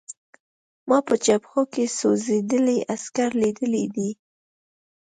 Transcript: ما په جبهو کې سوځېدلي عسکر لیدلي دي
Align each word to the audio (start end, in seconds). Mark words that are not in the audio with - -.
ما 0.87 0.97
په 1.07 1.15
جبهو 1.25 1.61
کې 1.73 1.83
سوځېدلي 1.97 2.77
عسکر 2.93 3.29
لیدلي 3.41 3.85
دي 3.95 4.09